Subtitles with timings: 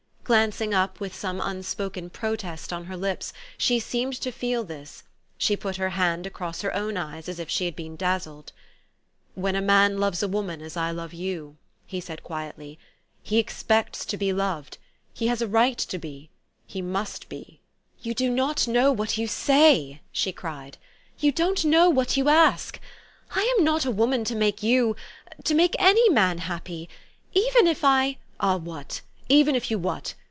[0.23, 5.03] Glancing up with some unspoken protest on her lips, she seemed to feel this;
[5.37, 8.53] she put her hand across her own eyes as if she had been dazzled."
[9.43, 12.79] When a man loves a woman as I love you," he said quietly,
[13.23, 14.77] ''he expects to be loved;
[15.13, 16.29] he has a right to be;
[16.65, 17.59] he must be."
[18.01, 18.67] THE STORY OF AVIS.
[18.67, 20.77] 121" You do not know what you saj T!" she cried:
[21.19, 22.79] "you don't know what you ask.
[23.31, 24.95] I am not a woman to make you
[25.43, 26.87] to make any man happy.
[27.33, 29.01] Even if I" "Ah, what?
[29.27, 30.13] Even if you what?